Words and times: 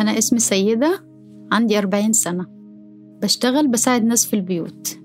أنا 0.00 0.18
اسمي 0.18 0.38
سيدة 0.38 1.04
عندي 1.52 1.78
أربعين 1.78 2.12
سنة. 2.12 2.46
بشتغل 3.22 3.68
بساعد 3.68 4.04
ناس 4.04 4.26
في 4.26 4.36
البيوت. 4.36 4.98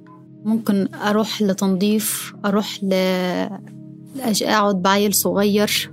ممكن 0.45 0.87
أروح 0.93 1.41
لتنظيف 1.41 2.33
أروح 2.45 2.83
ل... 2.83 2.93
أقعد 4.41 4.81
بعيل 4.81 5.13
صغير 5.13 5.91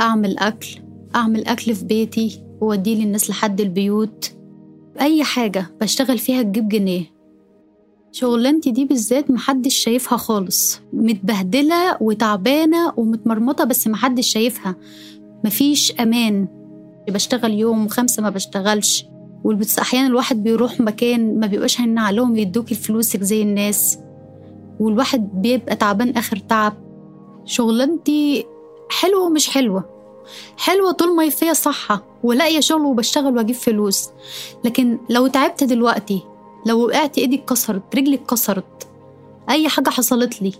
أعمل 0.00 0.38
أكل 0.38 0.68
أعمل 1.14 1.46
أكل 1.46 1.74
في 1.74 1.84
بيتي 1.84 2.42
وأوديه 2.60 3.04
للناس 3.04 3.30
لحد 3.30 3.60
البيوت. 3.60 4.32
أي 5.00 5.24
حاجة 5.24 5.66
بشتغل 5.80 6.18
فيها 6.18 6.42
تجيب 6.42 6.68
جنيه. 6.68 7.04
شغلانتي 8.12 8.70
دي 8.70 8.84
بالذات 8.84 9.30
محدش 9.30 9.74
شايفها 9.74 10.18
خالص. 10.18 10.80
متبهدلة 10.92 12.02
وتعبانة 12.02 12.92
ومتمرمطة 12.96 13.64
بس 13.64 13.88
محدش 13.88 14.32
شايفها. 14.32 14.76
مفيش 15.44 15.92
أمان. 16.00 16.48
بشتغل 17.10 17.54
يوم 17.54 17.86
وخمسة 17.86 18.22
ما 18.22 18.30
بشتغلش. 18.30 19.06
والبس 19.44 19.78
أحيانا 19.78 20.06
الواحد 20.06 20.42
بيروح 20.42 20.80
مكان 20.80 21.40
ما 21.40 21.46
بيبقاش 21.46 21.80
هن 21.80 21.98
عليهم 21.98 22.36
يدوكي 22.36 22.74
فلوسك 22.74 23.22
زي 23.22 23.42
الناس. 23.42 23.98
والواحد 24.80 25.42
بيبقى 25.42 25.76
تعبان 25.76 26.10
آخر 26.16 26.36
تعب. 26.36 26.74
شغلانتي 27.44 28.46
حلوة 28.90 29.26
ومش 29.26 29.50
حلوة. 29.50 29.84
حلوة 30.56 30.92
طول 30.92 31.16
ما 31.16 31.28
فيها 31.28 31.52
صحة 31.52 32.04
ولاقية 32.22 32.60
شغل 32.60 32.80
وبشتغل 32.84 33.36
وأجيب 33.36 33.56
فلوس. 33.56 34.08
لكن 34.64 34.98
لو 35.10 35.26
تعبت 35.26 35.64
دلوقتي 35.64 36.22
لو 36.66 36.86
وقعت 36.86 37.18
إيدي 37.18 37.36
اتكسرت 37.36 37.96
رجلي 37.96 38.14
اتكسرت 38.14 38.88
أي 39.50 39.68
حاجة 39.68 39.90
حصلت 39.90 40.42
لي 40.42 40.52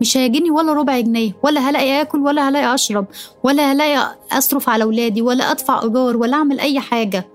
مش 0.00 0.16
هيجيني 0.16 0.50
ولا 0.50 0.72
ربع 0.72 1.00
جنيه 1.00 1.32
ولا 1.42 1.60
هلاقي 1.60 2.00
آكل 2.02 2.18
ولا 2.20 2.48
هلاقي 2.48 2.74
أشرب 2.74 3.06
ولا 3.44 3.72
هلاقي 3.72 4.16
أصرف 4.32 4.68
على 4.68 4.84
أولادي 4.84 5.22
ولا 5.22 5.50
أدفع 5.50 5.82
إيجار 5.82 6.16
ولا 6.16 6.36
أعمل 6.36 6.60
أي 6.60 6.80
حاجة. 6.80 7.28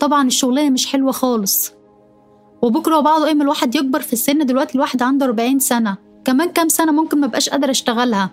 طبعا 0.00 0.26
الشغلانة 0.26 0.70
مش 0.70 0.86
حلوة 0.86 1.12
خالص. 1.12 1.72
وبكرة 2.62 2.98
وبعض 2.98 3.22
أيام 3.22 3.42
الواحد 3.42 3.74
يكبر 3.74 4.00
في 4.00 4.12
السن 4.12 4.46
دلوقتي 4.46 4.74
الواحد 4.74 5.02
عنده 5.02 5.26
40 5.26 5.58
سنة. 5.58 5.96
كمان 6.24 6.48
كام 6.48 6.68
سنة 6.68 6.92
ممكن 6.92 7.20
مبقاش 7.20 7.48
قادرة 7.48 7.70
أشتغلها. 7.70 8.30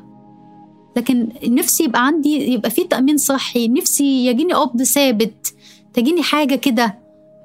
لكن 0.97 1.29
نفسي 1.43 1.83
يبقى 1.83 2.05
عندي 2.05 2.53
يبقى 2.53 2.69
في 2.69 2.83
تأمين 2.83 3.17
صحي 3.17 3.67
نفسي 3.67 4.25
يجيني 4.25 4.53
قبض 4.53 4.83
ثابت 4.83 5.53
تجيني 5.93 6.23
حاجة 6.23 6.55
كده 6.55 6.95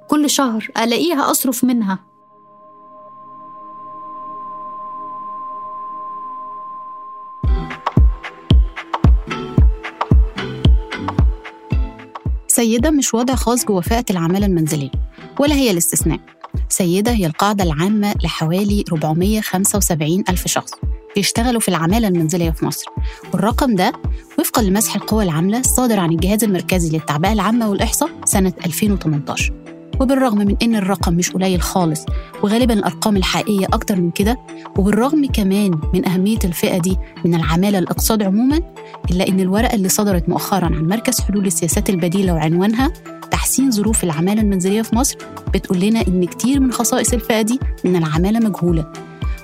كل 0.09 0.31
شهر 0.31 0.71
ألاقيها 0.79 1.31
أصرف 1.31 1.65
منها. 1.65 1.99
سيدة 12.63 12.91
مش 12.91 13.15
وضع 13.15 13.35
خاص 13.35 13.65
فئة 13.65 14.05
العمالة 14.11 14.47
المنزلية 14.47 14.91
ولا 15.41 15.55
هي 15.55 15.71
الاستثناء. 15.71 16.21
سيدة 16.69 17.11
هي 17.13 17.27
القاعدة 17.27 17.65
العامة 17.65 18.15
لحوالي 18.25 18.85
475 18.93 20.25
ألف 20.29 20.47
شخص 20.49 20.71
بيشتغلوا 21.17 21.61
في 21.61 21.69
العمالة 21.69 22.09
المنزلية 22.09 22.51
في 22.51 22.65
مصر. 22.65 22.87
والرقم 23.33 23.75
ده 23.75 23.93
وفقا 24.39 24.63
لمسح 24.63 24.95
القوى 24.97 25.25
العاملة 25.25 25.59
الصادر 25.59 25.99
عن 26.01 26.13
الجهاز 26.13 26.45
المركزي 26.45 26.97
للتعبئة 26.97 27.33
العامة 27.33 27.71
والإحصاء 27.71 28.11
سنة 28.25 28.53
2018 28.67 29.53
وبالرغم 30.03 30.39
من 30.39 30.57
إن 30.63 30.77
الرقم 30.77 31.15
مش 31.15 31.31
قليل 31.31 31.63
خالص 31.63 32.05
وغالبا 32.43 32.75
الأرقام 32.75 33.17
الحقيقية 33.17 33.67
أكتر 33.73 33.97
من 34.01 34.11
كده 34.11 34.37
وبالرغم 34.79 35.27
كمان 35.27 35.81
من 35.95 36.09
أهمية 36.09 36.39
الفئة 36.45 36.79
دي 36.79 36.97
من 37.25 37.35
العمالة 37.35 37.79
الأقتصاد 37.79 38.23
عموما 38.23 38.61
إلا 39.11 39.29
إن 39.29 39.41
الورقة 39.41 39.75
اللي 39.75 39.89
صدرت 39.89 40.29
مؤخرا 40.29 40.65
عن 40.65 40.89
مركز 40.89 41.21
حلول 41.21 41.47
السياسات 41.47 41.91
البديلة 41.91 42.33
وعنوانها 42.35 42.93
تحسين 43.31 43.71
ظروف 43.71 44.05
العمالة 44.05 44.43
المنزلية 44.43 44.83
في 44.83 44.97
مصر 44.97 45.17
بتقول 45.55 45.81
لنا 45.81 46.01
إن 46.09 46.25
كتير 46.25 46.61
من 46.61 46.73
خصائص 46.73 47.13
الفئة 47.13 47.43
دي 47.43 47.61
من 47.85 47.97
العمالة 47.97 48.39
مجهولة 48.39 48.93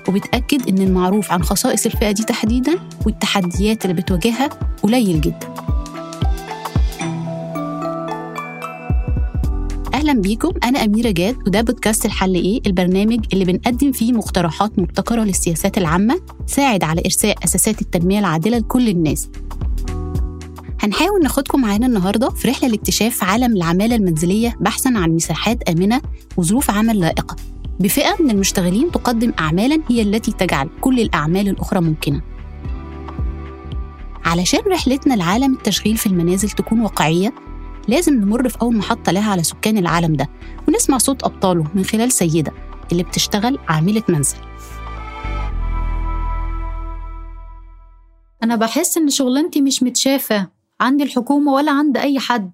وبتأكد 0.07 0.69
إن 0.69 0.77
المعروف 0.77 1.31
عن 1.31 1.43
خصائص 1.43 1.85
الفئة 1.85 2.11
دي 2.11 2.23
تحديدا 2.23 2.75
والتحديات 3.05 3.85
اللي 3.85 4.01
بتواجهها 4.01 4.49
قليل 4.83 5.21
جدا. 5.21 5.39
أهلا 10.09 10.21
بيكم. 10.21 10.51
أنا 10.63 10.83
أميرة 10.83 11.11
جاد 11.11 11.37
وده 11.47 11.61
بودكاست 11.61 12.05
الحل 12.05 12.35
إيه؟ 12.35 12.61
البرنامج 12.67 13.25
اللي 13.33 13.45
بنقدم 13.45 13.91
فيه 13.91 14.13
مقترحات 14.13 14.79
مبتكرة 14.79 15.23
للسياسات 15.23 15.77
العامة 15.77 16.21
تساعد 16.47 16.83
على 16.83 17.01
إرساء 17.05 17.35
أساسات 17.43 17.81
التنمية 17.81 18.19
العادلة 18.19 18.57
لكل 18.57 18.89
الناس. 18.89 19.29
هنحاول 20.81 21.23
ناخدكم 21.23 21.61
معانا 21.61 21.85
النهارده 21.85 22.29
في 22.29 22.47
رحلة 22.47 22.69
لاكتشاف 22.69 23.23
عالم 23.23 23.55
العمالة 23.55 23.95
المنزلية 23.95 24.57
بحثا 24.59 24.89
عن 24.95 25.11
مساحات 25.11 25.69
آمنة 25.69 26.01
وظروف 26.37 26.71
عمل 26.71 26.99
لائقة. 26.99 27.35
بفئة 27.79 28.15
من 28.19 28.29
المشتغلين 28.29 28.91
تقدم 28.91 29.33
اعمالا 29.39 29.79
هي 29.89 30.01
التي 30.01 30.31
تجعل 30.31 30.69
كل 30.81 30.99
الأعمال 30.99 31.49
الأخرى 31.49 31.81
ممكنة. 31.81 32.21
علشان 34.25 34.59
رحلتنا 34.71 35.13
لعالم 35.13 35.53
التشغيل 35.53 35.97
في 35.97 36.05
المنازل 36.05 36.49
تكون 36.49 36.79
واقعية 36.79 37.33
لازم 37.89 38.13
نمر 38.13 38.49
في 38.49 38.61
أول 38.61 38.75
محطة 38.75 39.11
لها 39.11 39.31
على 39.31 39.43
سكان 39.43 39.77
العالم 39.77 40.15
ده 40.15 40.29
ونسمع 40.67 40.97
صوت 40.97 41.23
أبطاله 41.23 41.67
من 41.75 41.83
خلال 41.83 42.11
سيدة 42.11 42.51
اللي 42.91 43.03
بتشتغل 43.03 43.59
عاملة 43.67 44.03
منزل. 44.09 44.37
أنا 48.43 48.55
بحس 48.55 48.97
إن 48.97 49.09
شغلانتي 49.09 49.61
مش 49.61 49.83
متشافة 49.83 50.47
عند 50.81 51.01
الحكومة 51.01 51.53
ولا 51.53 51.71
عند 51.71 51.97
أي 51.97 52.19
حد. 52.19 52.51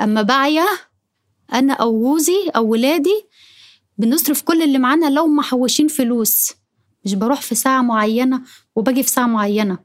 أما 0.00 0.22
باعية 0.22 0.66
أنا 1.52 1.72
أو 1.72 2.00
جوزي 2.00 2.50
أو 2.56 2.66
ولادي 2.66 3.26
بنصرف 3.98 4.42
كل 4.42 4.62
اللي 4.62 4.78
معانا 4.78 5.10
لو 5.10 5.26
محوشين 5.26 5.88
فلوس. 5.88 6.54
مش 7.04 7.14
بروح 7.14 7.40
في 7.40 7.54
ساعة 7.54 7.82
معينة 7.82 8.42
وباجي 8.76 9.02
في 9.02 9.10
ساعة 9.10 9.26
معينة. 9.26 9.78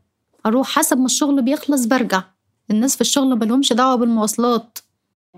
أروح 0.45 0.67
حسب 0.67 0.97
ما 0.97 1.05
الشغل 1.05 1.41
بيخلص 1.41 1.85
برجع. 1.85 2.23
الناس 2.71 2.95
في 2.95 3.01
الشغل 3.01 3.39
ملهمش 3.39 3.73
دعوة 3.73 3.95
بالمواصلات. 3.95 4.77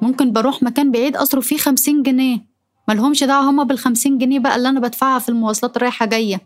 ممكن 0.01 0.31
بروح 0.31 0.63
مكان 0.63 0.91
بعيد 0.91 1.15
أصرف 1.15 1.47
فيه 1.47 1.57
خمسين 1.57 2.03
جنيه. 2.03 2.45
ملهمش 2.89 3.23
دعوة 3.23 3.49
هما 3.49 3.63
بالخمسين 3.63 4.17
جنيه 4.17 4.39
بقى 4.39 4.55
اللي 4.55 4.69
أنا 4.69 4.79
بدفعها 4.79 5.19
في 5.19 5.29
المواصلات 5.29 5.77
رايحة 5.77 6.05
جاية. 6.05 6.41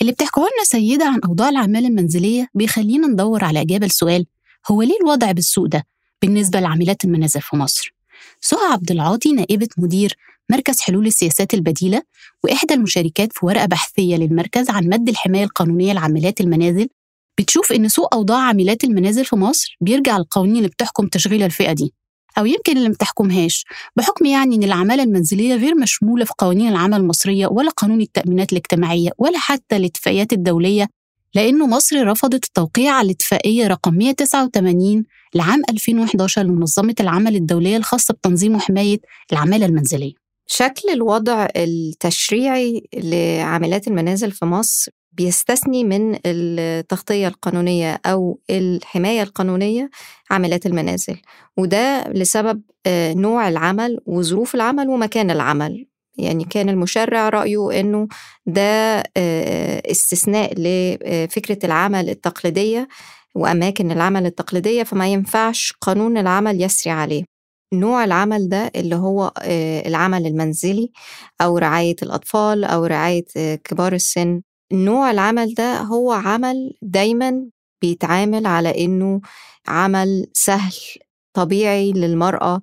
اللي 0.00 0.12
بتحكوه 0.12 0.42
لنا 0.44 0.64
سيدة 0.64 1.04
عن 1.04 1.20
أوضاع 1.28 1.48
العمالة 1.48 1.88
المنزلية 1.88 2.48
بيخلينا 2.54 3.06
ندور 3.06 3.44
على 3.44 3.60
إجابة 3.60 3.86
لسؤال 3.86 4.26
هو 4.70 4.82
ليه 4.82 4.96
الوضع 5.02 5.32
بالسوء 5.32 5.66
ده 5.68 5.84
بالنسبة 6.22 6.60
لعاملات 6.60 7.04
المنازل 7.04 7.40
في 7.40 7.56
مصر؟ 7.56 7.94
سهى 8.40 8.72
عبد 8.72 8.90
العاطي 8.90 9.32
نائبة 9.32 9.68
مدير 9.78 10.16
مركز 10.50 10.80
حلول 10.80 11.06
السياسات 11.06 11.54
البديلة 11.54 12.02
وإحدى 12.44 12.74
المشاركات 12.74 13.32
في 13.32 13.46
ورقة 13.46 13.66
بحثية 13.66 14.16
للمركز 14.16 14.70
عن 14.70 14.84
مد 14.88 15.08
الحماية 15.08 15.44
القانونية 15.44 15.92
لعاملات 15.92 16.40
المنازل 16.40 16.88
بتشوف 17.38 17.72
إن 17.72 17.88
سوء 17.88 18.14
أوضاع 18.14 18.38
عاملات 18.38 18.84
المنازل 18.84 19.24
في 19.24 19.36
مصر 19.36 19.76
بيرجع 19.80 20.16
للقوانين 20.16 20.56
اللي 20.56 20.68
بتحكم 20.68 21.06
تشغيل 21.06 21.42
الفئة 21.42 21.72
دي. 21.72 21.94
أو 22.38 22.46
يمكن 22.46 22.76
اللي 22.76 22.88
متحكمهاش 22.88 23.64
بحكم 23.96 24.26
يعني 24.26 24.56
إن 24.56 24.62
العمالة 24.62 25.02
المنزلية 25.02 25.54
غير 25.54 25.74
مشمولة 25.74 26.24
في 26.24 26.32
قوانين 26.38 26.68
العمل 26.68 27.00
المصرية 27.00 27.46
ولا 27.46 27.70
قانون 27.70 28.00
التأمينات 28.00 28.52
الاجتماعية 28.52 29.10
ولا 29.18 29.38
حتى 29.38 29.76
الاتفاقيات 29.76 30.32
الدولية 30.32 30.88
لأنه 31.34 31.66
مصر 31.66 32.06
رفضت 32.06 32.44
التوقيع 32.44 32.92
على 32.92 33.06
الاتفاقية 33.06 33.66
رقم 33.66 33.94
189 33.94 35.04
لعام 35.34 35.62
2011 35.70 36.42
لمنظمة 36.42 36.94
العمل 37.00 37.36
الدولية 37.36 37.76
الخاصة 37.76 38.14
بتنظيم 38.14 38.54
وحماية 38.54 38.98
العمالة 39.32 39.66
المنزلية. 39.66 40.12
شكل 40.46 40.88
الوضع 40.92 41.48
التشريعي 41.56 42.88
لعاملات 42.94 43.88
المنازل 43.88 44.32
في 44.32 44.44
مصر 44.44 44.92
بيستثني 45.12 45.84
من 45.84 46.18
التغطية 46.26 47.28
القانونية 47.28 48.00
أو 48.06 48.40
الحماية 48.50 49.22
القانونية 49.22 49.90
عاملات 50.30 50.66
المنازل. 50.66 51.16
وده 51.56 52.04
لسبب 52.08 52.62
نوع 53.16 53.48
العمل 53.48 54.00
وظروف 54.06 54.54
العمل 54.54 54.88
ومكان 54.88 55.30
العمل. 55.30 55.86
يعني 56.18 56.44
كان 56.44 56.68
المشرع 56.68 57.28
رأيه 57.28 57.80
أنه 57.80 58.08
ده 58.46 59.02
استثناء 59.90 60.52
لفكرة 60.56 61.58
العمل 61.66 62.10
التقليدية 62.10 62.88
وأماكن 63.34 63.90
العمل 63.90 64.26
التقليدية 64.26 64.82
فما 64.82 65.08
ينفعش 65.08 65.72
قانون 65.80 66.18
العمل 66.18 66.62
يسري 66.62 66.92
عليه. 66.92 67.24
نوع 67.74 68.04
العمل 68.04 68.48
ده 68.48 68.70
اللي 68.76 68.96
هو 68.96 69.32
العمل 69.86 70.26
المنزلي 70.26 70.90
أو 71.40 71.58
رعاية 71.58 71.96
الأطفال 72.02 72.64
أو 72.64 72.84
رعاية 72.84 73.24
كبار 73.64 73.92
السن 73.92 74.40
نوع 74.72 75.10
العمل 75.10 75.54
ده 75.54 75.78
هو 75.80 76.12
عمل 76.12 76.74
دايما 76.82 77.44
بيتعامل 77.82 78.46
على 78.46 78.84
إنه 78.84 79.20
عمل 79.68 80.26
سهل 80.32 80.74
طبيعي 81.32 81.92
للمرأة 81.92 82.62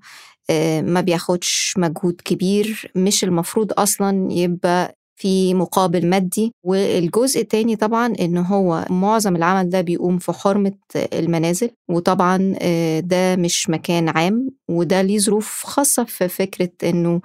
ما 0.81 1.01
بياخدش 1.01 1.73
مجهود 1.77 2.21
كبير 2.25 2.91
مش 2.95 3.23
المفروض 3.23 3.79
أصلا 3.79 4.27
يبقى 4.31 4.97
في 5.19 5.53
مقابل 5.53 6.07
مادي. 6.07 6.51
والجزء 6.65 7.41
التاني 7.41 7.75
طبعا 7.75 8.13
إن 8.19 8.37
هو 8.37 8.85
معظم 8.89 9.35
العمل 9.35 9.69
ده 9.69 9.81
بيقوم 9.81 10.17
في 10.17 10.31
حرمة 10.31 10.73
المنازل. 10.95 11.69
وطبعا 11.89 12.55
آه، 12.61 12.99
ده 12.99 13.35
مش 13.35 13.69
مكان 13.69 14.09
عام. 14.09 14.49
وده 14.69 15.01
ليه 15.01 15.19
ظروف 15.19 15.63
خاصة 15.65 16.03
في 16.03 16.27
فكرة 16.27 16.69
إنه 16.83 17.21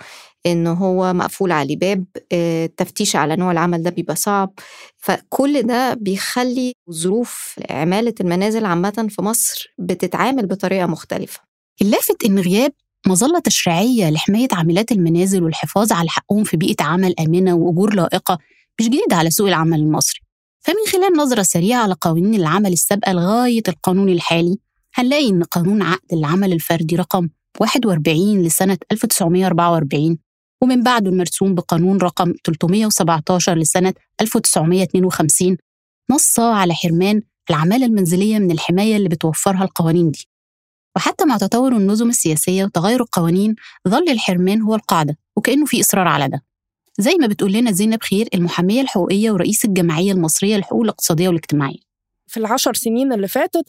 إن 0.46 0.67
هو 0.67 1.12
مقفول 1.12 1.52
عليه 1.52 1.76
باب 1.76 2.05
آه، 2.32 2.64
التفتيش 2.64 3.17
على 3.17 3.37
نوع 3.37 3.52
العمل 3.52 3.82
ده 3.82 3.91
بيبقى 3.91 4.17
صعب. 4.17 4.52
فكل 4.99 5.62
ده 5.62 5.94
بيخلي 5.94 6.73
ظروف 6.90 7.55
عمالة 7.70 8.14
المنازل 8.20 8.64
عامة 8.64 9.06
في 9.11 9.23
مصر 9.23 9.75
بتتعامل 9.79 10.47
بطريقة 10.47 10.87
مختلفة. 10.87 11.40
اللافت 11.82 12.25
إن 12.25 12.38
غياب 12.38 12.73
مظلة 13.06 13.39
تشريعية 13.39 14.11
لحماية 14.11 14.49
عاملات 14.53 14.93
المنازل 14.93 15.43
والحفاظ 15.43 15.93
على 15.93 16.09
حقهم 16.09 16.45
في 16.45 16.56
بيئة 16.56 16.85
عمل 16.85 17.15
آمنة 17.21 17.55
وأجور 17.55 17.95
لائقة 17.95 18.39
مش 18.81 18.87
جديدة 18.87 19.17
على 19.17 19.31
سوق 19.31 19.49
العمل 19.49 19.81
المصري. 19.81 20.21
فمن 20.61 20.77
خلال 20.93 21.17
نظرة 21.17 21.43
سريعة 21.43 21.83
على 21.83 21.95
قوانين 22.01 22.35
العمل 22.35 22.73
السابقة 22.73 23.12
لغاية 23.12 23.62
القانون 23.69 24.09
الحالي 24.09 24.56
هنلاقي 24.95 25.29
إن 25.29 25.43
قانون 25.43 25.83
عقد 25.83 26.12
العمل 26.12 26.53
الفردي 26.53 26.97
رقم 26.97 27.29
41 27.61 28.43
لسنة 28.43 28.79
1944 28.93 30.19
ومن 30.62 30.83
بعده 30.83 31.11
المرسوم 31.11 31.55
بقانون 31.55 31.99
رقم 31.99 32.33
317 32.45 33.55
لسنة 33.59 33.95
1952 34.21 35.57
نص 36.11 36.41
على 36.41 36.75
حرمان 36.75 37.21
العمالة 37.50 37.87
المنزلية 37.87 38.39
من 38.39 38.50
الحماية 38.50 38.97
اللي 38.97 39.09
بتوفرها 39.09 39.65
القوانين 39.65 40.11
دي. 40.11 40.29
وحتى 40.96 41.25
مع 41.25 41.37
تطور 41.37 41.73
النظم 41.73 42.08
السياسية 42.08 42.64
وتغير 42.64 43.00
القوانين 43.00 43.55
ظل 43.88 44.08
الحرمان 44.08 44.62
هو 44.62 44.75
القاعدة 44.75 45.19
وكأنه 45.37 45.67
في 45.67 45.81
إصرار 45.81 46.08
على 46.08 46.29
ده. 46.29 46.43
زي 46.99 47.14
ما 47.20 47.26
بتقول 47.26 47.52
لنا 47.52 47.73
زينب 47.73 48.02
خير 48.02 48.29
المحامية 48.35 48.81
الحقوقية 48.81 49.31
ورئيس 49.31 49.64
الجمعية 49.64 50.12
المصرية 50.12 50.56
للحقوق 50.56 50.82
الاقتصادية 50.82 51.29
والاجتماعية. 51.29 51.79
في 52.26 52.37
العشر 52.37 52.75
سنين 52.75 53.12
اللي 53.12 53.29
فاتت 53.29 53.64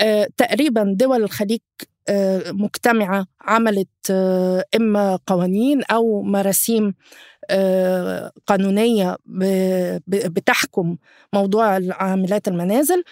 آه، 0.00 0.28
تقريبا 0.36 0.94
دول 0.98 1.22
الخليج 1.22 1.60
آه، 2.08 2.50
مجتمعة 2.52 3.26
عملت 3.40 3.88
آه، 4.10 4.64
إما 4.76 5.18
قوانين 5.26 5.82
أو 5.82 6.22
مراسيم 6.22 6.94
قانونية 8.46 9.16
بتحكم 10.06 10.96
موضوع 11.32 11.80
عاملات 11.90 12.48
المنازل. 12.48 13.04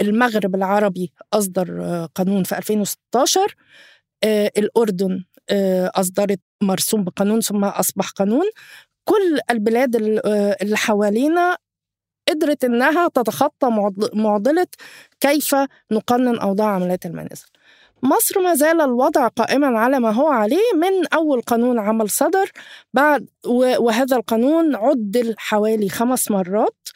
المغرب 0.00 0.54
العربي 0.54 1.12
أصدر 1.32 1.78
آه، 1.84 2.08
قانون 2.14 2.42
في 2.44 2.58
2016 2.58 3.54
آه، 4.24 4.50
الأردن 4.58 5.24
آه، 5.50 5.90
أصدرت 5.94 6.40
مرسوم 6.62 7.04
بقانون 7.04 7.40
ثم 7.40 7.64
أصبح 7.64 8.10
قانون. 8.10 8.44
كل 9.04 9.38
البلاد 9.50 9.96
ال- 9.96 10.26
اللي 10.62 10.76
حوالينا 10.76 11.56
قدرت 12.28 12.64
إنها 12.64 13.08
تتخطى 13.08 13.66
معض- 13.70 14.14
معضلة 14.14 14.66
كيف 15.20 15.56
نقنن 15.92 16.38
أوضاع 16.38 16.66
عملات 16.74 17.06
المنازل. 17.06 17.46
مصر 18.02 18.40
ما 18.40 18.54
زال 18.54 18.80
الوضع 18.80 19.28
قائما 19.28 19.78
على 19.78 20.00
ما 20.00 20.10
هو 20.10 20.26
عليه 20.28 20.72
من 20.74 21.06
أول 21.14 21.40
قانون 21.40 21.78
عمل 21.78 22.10
صدر 22.10 22.50
بعد 22.94 23.28
وهذا 23.78 24.16
القانون 24.16 24.74
عدل 24.76 25.34
حوالي 25.38 25.88
خمس 25.88 26.30
مرات. 26.30 26.88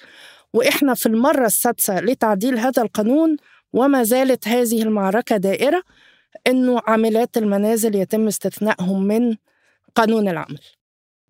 وإحنا 0.55 0.95
في 0.95 1.07
المرة 1.07 1.47
السادسة 1.47 2.01
لتعديل 2.01 2.59
هذا 2.59 2.83
القانون 2.83 3.37
وما 3.73 4.03
زالت 4.03 4.49
هذه 4.49 4.83
المعركة 4.83 5.37
دائرة 5.37 5.83
إنه 6.47 6.81
عاملات 6.87 7.37
المنازل 7.37 7.95
يتم 7.95 8.27
استثنائهم 8.27 9.03
من 9.03 9.37
قانون 9.95 10.29
العمل. 10.29 10.59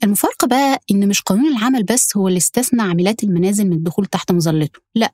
المفارقة 0.05 0.47
بقى 0.47 0.79
إن 0.91 1.09
مش 1.09 1.21
قانون 1.23 1.57
العمل 1.57 1.83
بس 1.85 2.17
هو 2.17 2.29
اللي 2.29 2.37
استثنى 2.39 2.83
عاملات 2.83 3.25
المنازل 3.25 3.65
من 3.67 3.73
الدخول 3.73 4.07
تحت 4.07 4.33
مظلته 4.33 4.81
لا 4.95 5.13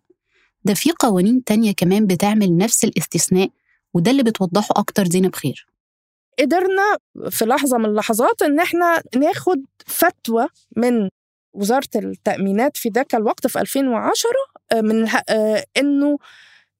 ده 0.64 0.75
في 0.75 0.91
قوانين 0.99 1.44
تانية 1.44 1.73
كمان 1.73 2.06
بتعمل 2.06 2.56
نفس 2.56 2.85
الاستثناء 2.85 3.50
وده 3.94 4.11
اللي 4.11 4.23
بتوضحه 4.23 4.69
أكتر 4.76 5.05
زينب 5.05 5.35
خير. 5.35 5.67
قدرنا 6.38 6.82
في 7.31 7.44
لحظة 7.44 7.79
من 7.79 7.85
اللحظات 7.85 8.43
إن 8.43 8.61
إحنا 8.61 9.03
ناخد 9.17 9.64
فتوى 9.87 10.47
من 10.76 11.08
وزارة 11.56 11.88
التأمينات 11.97 12.76
في 12.76 12.88
ذاك 12.88 13.14
الوقت 13.14 13.47
في 13.47 13.61
2010 13.61 14.31
آه، 14.73 14.81
من 14.81 15.08
آه، 15.29 15.64
إنه 15.76 16.19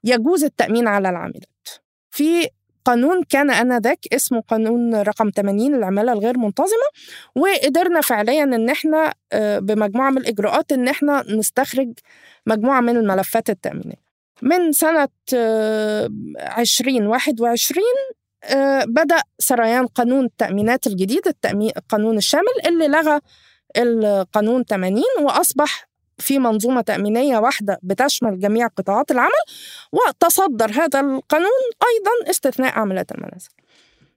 يجوز 0.05 0.44
التأمين 0.44 0.88
على 0.88 1.08
العاملات. 1.08 1.69
في 2.11 2.49
قانون 2.84 3.23
كان 3.23 3.50
آنذاك 3.50 3.99
اسمه 4.12 4.40
قانون 4.40 4.94
رقم 4.94 5.31
80 5.31 5.76
للعمالة 5.76 6.12
الغير 6.12 6.38
منتظمة 6.38 6.88
وقدرنا 7.34 8.00
فعليا 8.00 8.43
إن 8.43 8.70
إحنا 8.70 9.14
آه، 9.32 9.58
بمجموعة 9.58 10.11
من 10.11 10.19
الإجراءات 10.19 10.73
إن 10.73 10.88
إحنا 10.88 11.25
نستخرج 11.28 11.93
مجموعة 12.46 12.81
من 12.81 12.96
الملفات 12.96 13.50
التأمينية. 13.50 14.06
من 14.43 14.73
سنة 14.73 15.08
آه، 15.34 16.11
2021 16.58 17.84
آه، 18.44 18.84
بدأ 18.84 19.20
سريان 19.38 19.87
قانون 19.87 20.25
التأمينات 20.25 20.87
الجديد 20.87 21.28
التأمين 21.28 21.70
القانون 21.76 22.17
الشامل 22.17 22.67
اللي 22.67 22.88
لغى 22.88 23.20
القانون 23.76 24.64
80 24.64 25.02
وأصبح 25.23 25.88
في 26.19 26.38
منظومة 26.38 26.81
تأمينية 26.81 27.38
واحدة 27.38 27.78
بتشمل 27.82 28.40
جميع 28.40 28.67
قطاعات 28.67 29.11
العمل 29.11 29.44
وتصدر 29.93 30.70
هذا 30.70 31.00
القانون 31.00 31.67
أيضا 31.82 32.31
استثناء 32.31 32.78
عاملات 32.78 33.12
المنازل. 33.12 33.49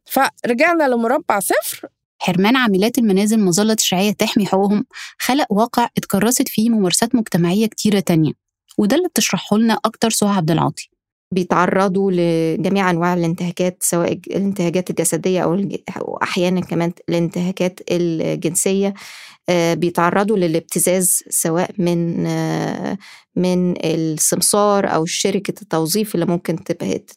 فرجعنا 0.06 0.84
لمربع 0.84 1.40
صفر. 1.40 1.88
حرمان 2.22 2.56
عاملات 2.56 2.98
المنازل 2.98 3.40
مظلة 3.40 3.74
تشريعية 3.74 4.12
تحمي 4.12 4.46
حقوقهم 4.46 4.86
خلق 5.20 5.46
واقع 5.50 5.90
اتكرست 5.98 6.48
فيه 6.48 6.70
ممارسات 6.70 7.16
مجتمعية 7.16 7.68
كتيرة 7.68 8.00
تانية 8.00 8.32
وده 8.78 8.98
اللي 8.98 9.08
بتشرحه 9.08 9.58
لنا 9.58 9.80
أكتر 9.86 10.10
سهى 10.10 10.36
عبد 10.36 10.52
العاطي. 10.52 10.90
بيتعرضوا 11.32 12.12
لجميع 12.12 12.90
أنواع 12.90 13.14
الانتهاكات 13.14 13.78
سواء 13.84 14.12
الانتهاكات 14.14 14.90
الجسدية 14.90 15.42
أو 15.44 15.54
الج- 15.54 15.76
أو 15.98 16.20
أحيانا 16.24 16.62
كمان 16.62 16.92
الانتهاكات 17.10 17.80
الجنسية 17.92 18.94
آه، 19.50 19.74
بيتعرضوا 19.74 20.38
للابتزاز 20.38 21.24
سواء 21.30 21.72
من 21.78 22.26
آه، 22.28 22.98
من 23.36 23.74
السمسار 23.86 24.94
أو 24.96 25.06
شركة 25.06 25.54
التوظيف 25.62 26.16
اللي 26.16 26.26
ممكن 26.26 26.64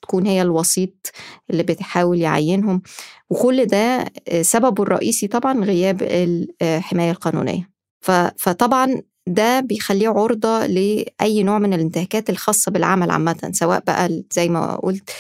تكون 0.03 0.26
هي 0.26 0.43
الوسيط 0.43 1.11
اللي 1.50 1.62
بيحاول 1.62 2.20
يعينهم. 2.20 2.82
وكل 3.31 3.65
ده 3.67 4.05
آه، 4.29 4.43
سببه 4.43 4.82
الرئيسي 4.82 5.26
طبعا 5.29 5.65
غياب 5.65 6.03
الحمايه 6.62 7.11
القانونية. 7.11 7.70
فطبعا 8.37 9.03
ده 9.28 9.60
بيخليه 9.60 10.08
عرضة 10.08 10.66
لأي 10.66 11.42
نوع 11.42 11.58
من 11.58 11.74
الانتهاكات 11.74 12.30
الخاصة 12.30 12.72
بالعمل 12.72 13.10
عامة 13.10 13.50
سواء 13.54 13.82
بقى 13.86 14.22
زي 14.32 14.48
ما 14.48 14.76
قلت 14.76 15.10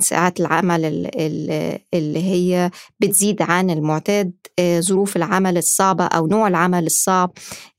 ساعات 0.00 0.40
العمل 0.40 0.84
ال- 0.84 1.10
ال- 1.20 1.78
اللي 1.94 2.22
هي 2.24 2.70
بتزيد 3.00 3.42
عن 3.42 3.70
المعتاد 3.70 4.32
آه، 4.58 4.80
ظروف 4.80 5.16
العمل 5.16 5.56
الصعبة 5.58 6.04
أو 6.04 6.26
نوع 6.26 6.48
العمل 6.48 6.86
الصعب 6.86 7.30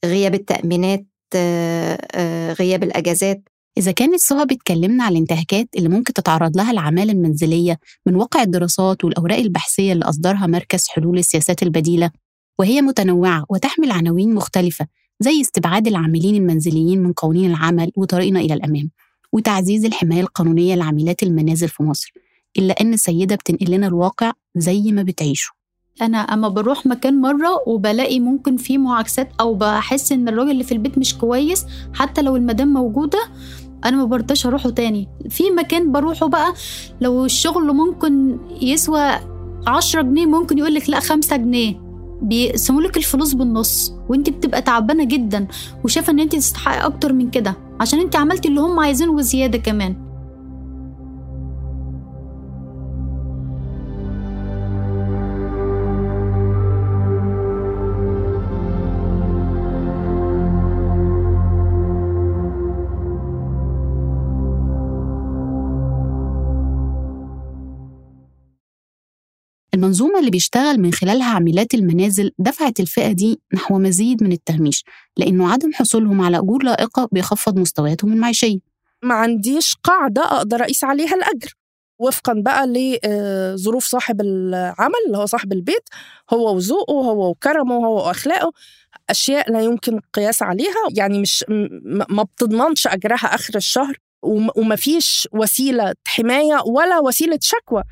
غياب 0.05 0.33
التأمينات 0.35 1.05
آه، 1.35 1.97
آه، 2.15 2.53
غياب 2.53 2.83
الأجازات. 2.83 3.41
إذا 3.77 3.91
كانت 3.91 4.19
سهى 4.19 4.45
بتكلمنا 4.45 5.03
على 5.03 5.13
الانتهاكات 5.13 5.67
اللي 5.77 5.89
ممكن 5.89 6.13
تتعرض 6.13 6.57
لها 6.57 6.71
العمالة 6.71 7.11
المنزلية 7.11 7.79
من 8.05 8.15
واقع 8.15 8.41
الدراسات 8.41 9.03
والأوراق 9.05 9.37
البحثية 9.37 9.93
اللي 9.93 10.05
أصدرها 10.05 10.47
مركز 10.47 10.87
حلول 10.87 11.17
السياسات 11.17 11.63
البديلة 11.63 12.11
وهي 12.59 12.81
متنوعة 12.81 13.45
وتحمل 13.49 13.91
عناوين 13.91 14.33
مختلفة 14.33 14.87
زي 15.19 15.41
استبعاد 15.41 15.87
العاملين 15.87 16.35
المنزليين 16.35 17.03
من 17.03 17.13
قوانين 17.13 17.49
العمل 17.51 17.91
وطريقنا 17.97 18.39
إلى 18.39 18.53
الأمام 18.53 18.89
وتعزيز 19.33 19.85
الحماية 19.85 20.21
القانونية 20.21 20.75
لعاملات 20.75 21.23
المنازل 21.23 21.67
في 21.69 21.83
مصر 21.83 22.13
إلا 22.57 22.81
أن 22.81 22.93
السيدة 22.93 23.35
بتنقل 23.35 23.71
لنا 23.71 23.87
الواقع 23.87 24.31
زي 24.55 24.91
ما 24.91 25.03
بتعيشه. 25.03 25.51
أنا 26.01 26.17
أما 26.17 26.47
بروح 26.49 26.85
مكان 26.85 27.21
مرة 27.21 27.63
وبلاقي 27.67 28.19
ممكن 28.19 28.57
في 28.57 28.77
معاكسات 28.77 29.29
أو 29.39 29.55
بحس 29.55 30.11
إن 30.11 30.27
الراجل 30.27 30.51
اللي 30.51 30.63
في 30.63 30.71
البيت 30.71 30.97
مش 30.97 31.17
كويس 31.17 31.65
حتى 31.93 32.21
لو 32.21 32.35
المدام 32.35 32.67
موجودة 32.73 33.19
أنا 33.85 33.97
ما 33.97 34.05
برضاش 34.05 34.45
أروحه 34.45 34.69
تاني. 34.69 35.07
في 35.29 35.43
مكان 35.51 35.91
بروحه 35.91 36.27
بقى 36.27 36.53
لو 37.01 37.25
الشغل 37.25 37.73
ممكن 37.73 38.37
يسوى 38.61 39.11
عشرة 39.67 40.01
جنيه 40.01 40.25
ممكن 40.25 40.57
يقولك 40.57 40.89
لا 40.89 40.99
خمسة 40.99 41.35
جنيه. 41.37 41.84
بيقسموا 42.27 42.81
لك 42.81 42.97
الفلوس 42.97 43.33
بالنص 43.33 43.93
وانت 44.09 44.29
بتبقى 44.29 44.61
تعبانة 44.61 45.03
جدا 45.03 45.47
وشايفة 45.83 46.11
إن 46.13 46.19
انت 46.19 46.35
تستحقي 46.35 46.85
أكتر 46.85 47.13
من 47.13 47.29
كده 47.29 47.55
عشان 47.79 47.99
انت 47.99 48.15
عملتي 48.15 48.47
اللي 48.47 48.59
هم 48.61 48.79
عايزينه 48.79 49.11
وزيادة 49.11 49.57
كمان. 49.57 50.04
المنظومة 69.85 70.19
اللي 70.19 70.31
بيشتغل 70.31 70.79
من 70.79 70.93
خلالها 70.93 71.33
عاملات 71.33 71.73
المنازل 71.73 72.31
دفعت 72.39 72.79
الفئة 72.79 73.11
دي 73.11 73.41
نحو 73.53 73.79
مزيد 73.79 74.23
من 74.23 74.31
التهميش 74.31 74.83
لأنه 75.17 75.51
عدم 75.51 75.73
حصولهم 75.73 76.21
على 76.21 76.37
أجور 76.37 76.63
لائقة 76.63 77.09
بيخفض 77.11 77.59
مستوياتهم 77.59 78.13
المعيشية. 78.13 78.59
ما 79.03 79.15
عنديش 79.15 79.75
قاعدة 79.83 80.21
أقدر 80.21 80.63
أقيس 80.63 80.83
عليها 80.83 81.15
الأجر. 81.15 81.53
وفقا 81.99 82.33
بقى 82.33 82.67
لظروف 82.67 83.83
صاحب 83.85 84.21
العمل 84.21 84.93
اللي 85.07 85.17
هو 85.17 85.25
صاحب 85.25 85.53
البيت 85.53 85.89
هو 86.33 86.55
وذوقه 86.55 86.93
هو 86.93 87.29
وكرمه 87.29 87.75
هو 87.75 88.07
وأخلاقه 88.07 88.51
أشياء 89.09 89.51
لا 89.51 89.61
يمكن 89.61 89.97
القياس 89.97 90.43
عليها 90.43 90.75
يعني 90.97 91.19
مش 91.19 91.45
ما 92.09 92.23
بتضمنش 92.23 92.87
أجرها 92.87 93.35
آخر 93.35 93.55
الشهر 93.55 93.97
وما 94.55 94.75
فيش 94.75 95.27
وسيلة 95.31 95.93
حماية 96.07 96.61
ولا 96.65 96.99
وسيلة 96.99 97.39
شكوى 97.41 97.83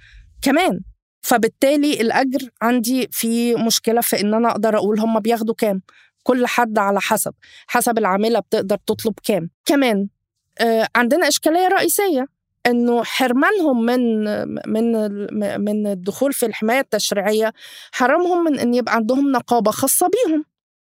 كمان. 0.42 0.80
فبالتالي 1.24 2.01
الأجر 2.01 2.50
عندي 2.62 3.08
في 3.12 3.56
مشكلة 3.56 4.01
في 4.01 4.22
إن 4.22 4.34
أنا 4.34 4.51
أقدر 4.51 4.77
أقول 4.77 5.00
هم 5.00 5.20
بياخدوا 5.20 5.56
كام. 5.56 5.82
كل 6.24 6.48
حد 6.48 6.77
على 6.77 7.01
حسب 7.01 7.34
حسب 7.68 7.98
العاملة 7.98 8.39
بتقدر 8.39 8.77
تطلب 8.88 9.13
كام. 9.24 9.50
كمان 9.65 10.08
آه 10.60 10.88
عندنا 10.96 11.27
إشكالية 11.27 11.68
رئيسية 11.68 12.27
إنه 12.65 13.03
حرمانهم 13.03 13.86
من 13.86 14.24
من 14.72 14.92
من 15.65 15.88
الدخول 15.88 16.34
في 16.34 16.46
الحماية 16.46 16.80
التشريعية 16.80 17.53
حرمهم 17.92 18.44
من 18.44 18.60
إن 18.60 18.74
يبقى 18.74 18.96
عندهم 18.96 19.32
نقابة 19.32 19.72
خاصة 19.72 20.08
بيهم. 20.08 20.46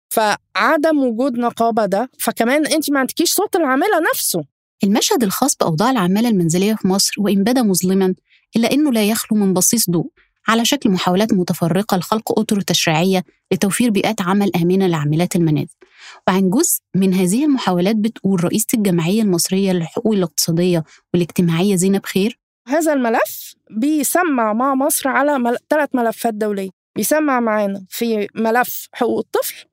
فعدم 0.10 0.98
وجود 1.04 1.38
نقابة 1.38 1.86
ده 1.86 2.10
فكمان 2.20 2.66
انت 2.68 2.92
ما 2.92 3.00
عندكيش 3.00 3.34
صوت 3.34 3.56
العاملة 3.56 4.00
نفسه. 4.14 4.44
المشهد 4.84 5.24
الخاص 5.24 5.56
بأوضاع 5.56 5.92
العماله 5.92 6.30
المنزلية 6.30 6.76
في 6.76 6.88
مصر 6.88 7.14
وإن 7.18 7.44
بدا 7.44 7.62
مظلما 7.62 8.16
إلا 8.56 8.72
إنه 8.72 8.92
لا 8.92 9.04
يخلو 9.04 9.38
من 9.40 9.54
بصيص 9.54 9.90
ضوء. 9.90 10.10
على 10.48 10.66
شكل 10.66 10.90
محاولات 10.90 11.34
متفرقة 11.34 11.98
لخلق 11.98 12.40
اطر 12.40 12.62
تشريعية 12.62 13.24
لتوفير 13.52 13.90
بيئات 13.90 14.22
عمل 14.22 14.52
آمنة 14.56 14.88
لعاملات 14.88 15.36
المنازل. 15.36 15.76
وعن 16.28 16.50
جزء 16.50 16.80
من 16.96 17.14
هذه 17.14 17.46
المحاولات 17.46 17.96
بتقول 17.96 18.44
رئيسة 18.44 18.68
الجمعية 18.74 19.22
المصرية 19.22 19.72
للحقوق 19.72 20.14
الاقتصادية 20.14 20.84
والاجتماعية 21.14 21.76
زينب 21.76 22.06
خير. 22.06 22.40
هذا 22.68 22.94
الملف 22.94 23.56
بيسمع 23.72 24.54
مع 24.54 24.76
مصر 24.76 25.10
على. 25.10 25.58
ثلاث 25.70 25.90
ملفات 25.94 26.34
دولية. 26.34 26.70
بيسمع 26.96 27.40
معانا 27.40 27.86
في 27.90 28.28
ملف 28.36 28.88
حقوق 28.94 29.18
الطفل 29.18 29.66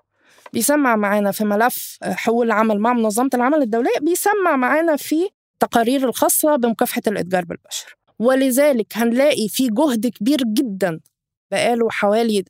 بيسمع 0.52 0.96
معانا 0.96 1.30
في 1.30 1.44
ملف 1.44 1.98
حقوق 2.02 2.42
العمل 2.42 2.78
مع 2.78 2.92
منظمة 2.92 3.30
العمل 3.34 3.62
الدولية 3.62 3.98
بيسمع 4.00 4.56
معانا 4.56 4.96
في 4.96 5.28
تقارير 5.60 6.08
الخاصة 6.08 6.56
بمكافحة 6.56 7.02
الإتجار 7.06 7.44
بالبشر. 7.44 7.96
ولذلك 8.18 8.86
هنلاقي 8.94 9.48
في 9.48 9.68
جهد 9.68 10.06
كبير 10.06 10.38
جدا 10.46 11.00
بقاله 11.52 11.90
حوالي 11.90 12.44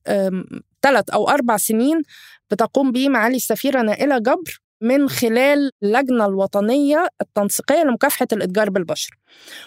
ثلاث 0.83 1.11
أو 1.11 1.28
أربع 1.28 1.57
سنين 1.57 2.02
بتقوم 2.50 2.92
به 2.92 3.09
معالي 3.09 3.37
السفيرة 3.37 3.83
نائلة 3.83 4.19
جبر 4.19 4.61
من 4.81 5.09
خلال 5.09 5.71
اللجنة 5.83 6.26
الوطنية 6.26 7.09
التنسيقية 7.21 7.83
لمكافحة 7.83 8.26
الإتجار 8.33 8.71
بالبشر. 8.71 9.19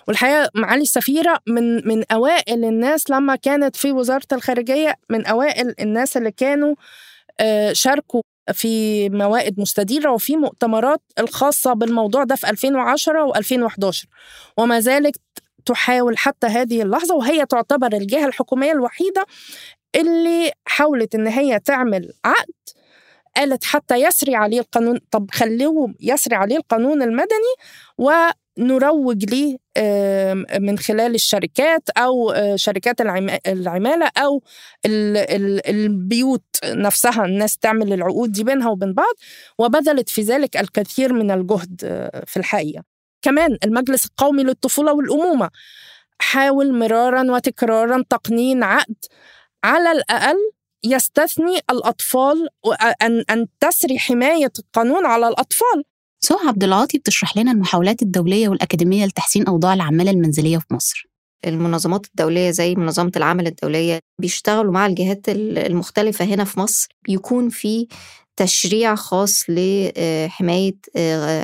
والحقيقة 0.08 0.50
معالي 0.56 0.82
السفيرة 0.82 1.40
من 1.48 1.88
من 1.88 2.04
أوائل 2.12 2.66
الناس 2.66 3.10
لما 3.10 3.36
كانت 3.36 3.76
في 3.76 3.92
وزارة 3.92 4.28
الخارجية 4.32 4.96
من 5.10 5.26
أوائل 5.26 5.74
الناس 5.80 6.18
اللي 6.18 6.32
كانوا 6.32 6.76
شاركوا 7.72 8.22
في 8.54 9.10
موائد 9.10 9.60
مستديرة 9.60 10.12
وفي 10.12 10.36
مؤتمرات 10.38 11.02
الخاصة 11.20 11.74
بالموضوع 11.74 12.24
ده 12.24 12.36
في 12.36 12.50
2010 12.50 13.32
و2011 13.34 14.06
وما 14.58 14.80
زالت 14.80 15.16
تحاول 15.66 16.18
حتى 16.18 16.48
هذه 16.48 16.82
اللحظة 16.82 17.16
وهي 17.16 17.46
تعتبر 17.46 17.94
الجهة 17.94 18.26
الحكومية 18.26 18.72
الوحيدة 18.72 19.26
اللي 19.96 20.52
حاولت 20.66 21.16
إن 21.16 21.28
هي 21.28 21.60
تعمل 21.60 22.14
عقد 22.26 22.54
قالت 23.36 23.64
حتى 23.64 23.96
يسري 23.96 24.36
عليه 24.36 24.60
القانون 24.60 25.00
طب 25.12 25.32
خلوه 25.32 25.94
يسري 26.00 26.36
عليه 26.36 26.58
القانون 26.58 27.02
المدني 27.02 27.54
ونروج 27.98 29.26
ليه 29.26 29.58
من 30.60 30.78
خلال 30.78 31.16
الشركات 31.16 31.90
أو 31.98 32.34
شركات 32.56 33.02
العمالة 33.48 34.12
أو 34.18 34.44
البيوت 35.70 36.44
نفسها 36.66 37.26
الناس 37.26 37.58
تعمل 37.58 37.94
العقود 37.94 38.32
دي 38.32 38.44
بينها 38.44 38.70
وبين 38.70 38.94
بعض 38.94 39.14
وبذلت 39.60 40.10
في 40.10 40.22
ذلك 40.22 40.58
الكثير 40.58 41.14
من 41.14 41.32
الجهد 41.32 41.82
في 42.26 42.38
الحقيقة. 42.38 42.95
كمان 43.26 43.58
المجلس 43.64 44.06
القومي 44.06 44.44
للطفولة 44.44 44.94
والأمومة. 44.94 45.50
حاول 46.20 46.80
مرارا 46.80 47.32
وتكرارا 47.32 48.04
تقنين 48.10 48.64
عقد 48.64 48.96
على 49.64 49.92
الأقل 49.92 50.36
يستثني 50.84 51.60
الأطفال 51.70 52.50
ان 53.02 53.24
أن 53.30 53.48
تسري 53.60 54.00
حماية 54.00 54.52
القانون 54.60 55.06
على 55.06 55.28
الأطفال. 55.28 55.84
سهى 56.20 56.48
عبد 56.48 56.64
العاطي 56.64 56.98
بتشرح 56.98 57.38
لنا 57.38 57.52
المحاولات 57.52 58.02
الدولية 58.02 58.50
والأكاديمية 58.50 59.06
لتحسين 59.06 59.48
أوضاع 59.48 59.74
العمالة 59.74 60.12
المنزلية 60.12 60.58
في 60.58 60.74
مصر. 60.74 61.08
المنظمات 61.46 62.06
الدولية 62.06 62.52
زي 62.52 62.76
منظمة 62.76 63.12
العمل 63.16 63.48
الدولية 63.48 64.00
بيشتغلوا 64.22 64.72
مع 64.72 64.86
الجهات 64.86 65.30
المختلفة 65.30 66.26
هنا 66.26 66.44
في 66.44 66.60
مصر. 66.60 66.88
بيكون 67.08 67.50
في 67.50 67.88
تشريع 68.38 68.96
خاص 68.96 69.44
لحماية 69.50 70.76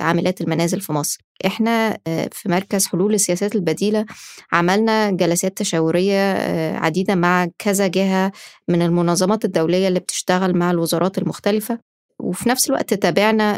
عاملات 0.02 0.42
المنازل 0.42 0.82
في 0.82 0.94
مصر. 0.94 1.20
إحنا 1.46 1.98
في 2.32 2.50
مركز 2.50 2.86
حلول 2.86 3.14
السياسات 3.14 3.56
البديلة 3.56 4.06
عملنا 4.52 5.12
جلسات 5.12 5.58
تشاورية 5.58 6.34
عديدة 6.78 7.16
مع 7.16 7.48
كذا 7.58 7.88
جهة 7.88 8.32
من 8.68 8.82
المنظمات 8.82 9.46
الدولية 9.46 9.88
اللي 9.88 10.00
بتشتغل 10.00 10.58
مع 10.58 10.72
الوزارات 10.72 11.18
المختلفة. 11.18 11.80
وفي 12.20 12.50
نفس 12.50 12.70
الوقت 12.70 12.94
تابعنا 12.94 13.58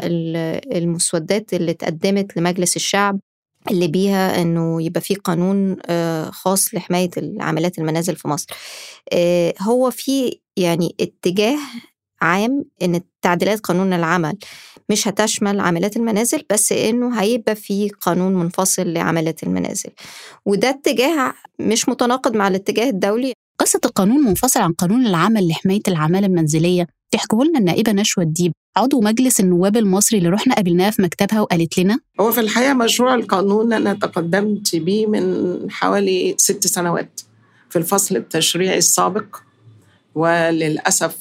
المسودات 0.76 1.54
اللي 1.54 1.70
اتقدمت 1.70 2.36
لمجلس 2.36 2.76
الشعب 2.76 3.20
اللي 3.70 3.88
بيها 3.88 4.42
إنه 4.42 4.82
يبقى 4.82 5.00
في 5.00 5.14
قانون 5.14 5.76
خاص 6.30 6.74
لحماية 6.74 7.10
عاملات 7.40 7.78
المنازل 7.78 8.16
في 8.16 8.28
مصر. 8.28 8.46
هو 9.60 9.90
في 9.90 10.38
يعني 10.56 10.94
اتجاه 11.00 11.58
عام 12.22 12.64
إن 12.82 13.00
تعديلات 13.22 13.60
قانون 13.60 13.92
العمل 13.92 14.36
مش 14.90 15.08
هتشمل 15.08 15.60
عاملات 15.60 15.96
المنازل 15.96 16.42
بس 16.50 16.72
إنه 16.72 17.20
هيبقى 17.20 17.54
في 17.54 17.88
قانون 18.00 18.34
منفصل 18.34 18.92
لعاملات 18.92 19.42
المنازل. 19.42 19.90
وده 20.46 20.70
اتجاه 20.70 21.34
مش 21.58 21.88
متناقض 21.88 22.36
مع 22.36 22.48
الاتجاه 22.48 22.90
الدولي. 22.90 23.32
قصة 23.58 23.80
القانون 23.84 24.24
منفصل 24.24 24.60
عن 24.60 24.72
قانون 24.72 25.06
العمل 25.06 25.48
لحماية 25.48 25.80
العمالة 25.88 26.26
المنزلية 26.26 26.86
تحكيه 27.10 27.44
لنا 27.44 27.58
النائبة 27.58 27.92
نشوى 27.92 28.24
الديب 28.24 28.52
عضو 28.76 29.00
مجلس 29.00 29.40
النواب 29.40 29.76
المصري 29.76 30.18
اللي 30.18 30.28
رحنا 30.28 30.54
قابلناها 30.54 30.90
في 30.90 31.02
مكتبها 31.02 31.40
وقالت 31.40 31.78
لنا 31.78 31.98
هو 32.20 32.32
في 32.32 32.40
الحقيقة 32.40 32.74
مشروع 32.74 33.14
القانون 33.14 33.72
أنا 33.72 33.94
تقدمت 33.94 34.76
بيه 34.76 35.06
من 35.06 35.56
حوالي 35.70 36.34
ست 36.38 36.66
سنوات 36.66 37.20
في 37.70 37.78
الفصل 37.78 38.16
التشريعي 38.16 38.78
السابق. 38.78 39.36
وللأسف 40.14 41.16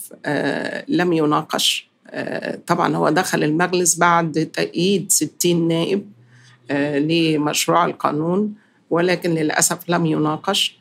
لم 0.88 1.13
يناقش. 1.13 1.89
طبعا 2.67 2.95
هو 2.95 3.09
دخل 3.09 3.43
المجلس 3.43 3.95
بعد 3.95 4.50
تأييد 4.53 5.12
60 5.12 5.67
نائب 5.67 6.12
لمشروع 6.95 7.85
القانون 7.85 8.53
ولكن 8.89 9.35
للأسف 9.35 9.77
لم 9.89 10.05
يناقش. 10.05 10.77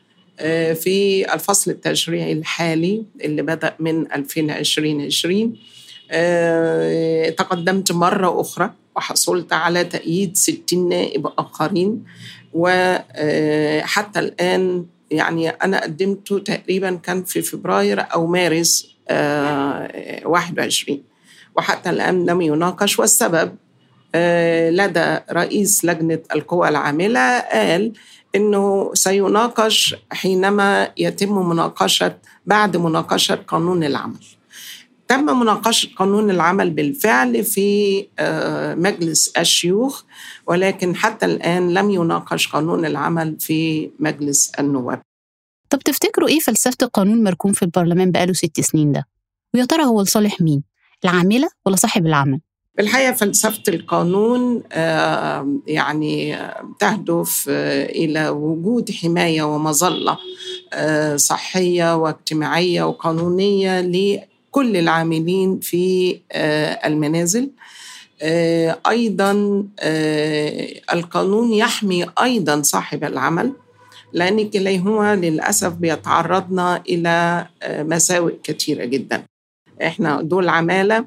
في 0.75 1.25
الفصل 1.33 1.71
التشريعي 1.71 2.31
الحالي 2.31 3.03
اللي 3.23 3.41
بدأ 3.41 3.73
من 3.79 4.11
2020 4.11 5.57
تقدمت 7.37 7.91
مرة 7.91 8.41
أخرى 8.41 8.71
وحصلت 8.95 9.53
على 9.53 9.83
تأييد 9.83 10.37
60 10.37 10.89
نائب 10.89 11.27
آخرين 11.37 12.03
وحتى 12.53 14.19
الآن 14.19 14.85
يعني 15.13 15.49
أنا 15.49 15.83
قدمته 15.83 16.39
تقريبا 16.39 16.95
كان 16.95 17.23
في 17.23 17.41
فبراير 17.41 18.05
أو 18.13 18.27
مارس 18.27 18.95
21 20.25 21.03
وحتى 21.55 21.89
الآن 21.89 22.25
لم 22.25 22.41
يناقش 22.41 22.99
والسبب 22.99 23.55
لدى 24.69 25.19
رئيس 25.31 25.85
لجنة 25.85 26.19
القوى 26.35 26.69
العاملة 26.69 27.39
قال 27.39 27.93
إنه 28.35 28.91
سيناقش 28.93 29.95
حينما 30.11 30.91
يتم 30.97 31.49
مناقشة 31.49 32.17
بعد 32.45 32.77
مناقشة 32.77 33.35
قانون 33.35 33.83
العمل. 33.83 34.25
تم 35.13 35.39
مناقشة 35.39 35.89
قانون 35.95 36.29
العمل 36.29 36.69
بالفعل 36.69 37.43
في 37.43 38.07
مجلس 38.77 39.27
الشيوخ 39.37 40.03
ولكن 40.47 40.95
حتى 40.95 41.25
الآن 41.25 41.73
لم 41.73 41.89
يناقش 41.89 42.47
قانون 42.47 42.85
العمل 42.85 43.39
في 43.39 43.89
مجلس 43.99 44.51
النواب. 44.59 45.01
طب 45.69 45.79
تفتكروا 45.79 46.29
إيه 46.29 46.39
فلسفة 46.39 46.77
القانون 46.81 47.23
مركون 47.23 47.53
في 47.53 47.63
البرلمان 47.63 48.11
بقاله 48.11 48.33
ست 48.33 48.61
سنين 48.61 48.91
ده؟ 48.91 49.07
ويا 49.53 49.65
ترى 49.65 49.83
هو 49.83 50.01
لصالح 50.01 50.41
مين؟ 50.41 50.63
العاملة 51.03 51.49
ولا 51.65 51.75
صاحب 51.75 52.05
العمل؟ 52.05 52.39
بالحقيقة 52.77 53.13
فلسفة 53.13 53.63
القانون 53.67 54.63
يعني 55.67 56.37
تهدف 56.79 57.45
إلى 57.89 58.29
وجود 58.29 58.91
حماية 58.91 59.43
ومظلة 59.43 60.17
آه، 60.73 61.15
صحية 61.15 61.95
واجتماعية 61.95 62.83
وقانونية 62.83 63.81
لكل 64.53 64.77
العاملين 64.77 65.59
في 65.59 66.19
آه، 66.31 66.87
المنازل. 66.87 67.49
آه، 68.21 68.79
أيضا 68.89 69.33
القانون 70.93 71.53
يحمي 71.53 72.05
أيضا 72.21 72.61
صاحب 72.61 73.03
العمل 73.03 73.51
لأن 74.13 74.49
كليهما 74.49 75.15
للأسف 75.15 75.73
بيتعرضنا 75.73 76.83
إلى 76.89 77.47
مساوئ 77.69 78.33
كثيرة 78.43 78.85
جدا. 78.85 79.23
إحنا 79.81 80.21
دول 80.21 80.49
عمالة 80.49 81.05